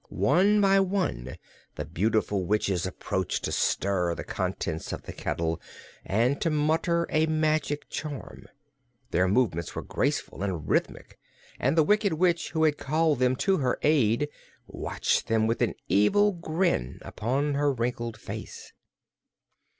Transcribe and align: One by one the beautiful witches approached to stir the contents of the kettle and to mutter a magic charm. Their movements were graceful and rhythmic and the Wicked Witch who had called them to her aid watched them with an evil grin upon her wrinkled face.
One 0.09 0.59
by 0.61 0.79
one 0.79 1.37
the 1.75 1.85
beautiful 1.85 2.43
witches 2.43 2.87
approached 2.87 3.43
to 3.43 3.51
stir 3.51 4.15
the 4.15 4.23
contents 4.23 4.91
of 4.91 5.03
the 5.03 5.13
kettle 5.13 5.61
and 6.03 6.41
to 6.41 6.49
mutter 6.49 7.05
a 7.11 7.27
magic 7.27 7.87
charm. 7.87 8.47
Their 9.11 9.27
movements 9.27 9.75
were 9.75 9.83
graceful 9.83 10.41
and 10.41 10.67
rhythmic 10.67 11.19
and 11.59 11.77
the 11.77 11.83
Wicked 11.83 12.13
Witch 12.13 12.49
who 12.49 12.63
had 12.63 12.79
called 12.79 13.19
them 13.19 13.35
to 13.45 13.57
her 13.57 13.77
aid 13.83 14.27
watched 14.65 15.27
them 15.27 15.45
with 15.45 15.61
an 15.61 15.75
evil 15.87 16.31
grin 16.31 16.97
upon 17.03 17.53
her 17.53 17.71
wrinkled 17.71 18.17
face. 18.17 18.73